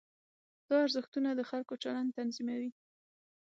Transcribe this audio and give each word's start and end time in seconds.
دا 0.67 0.75
ارزښتونه 0.85 1.29
د 1.33 1.41
خلکو 1.49 1.73
چلند 1.83 2.09
تنظیموي. 2.17 2.69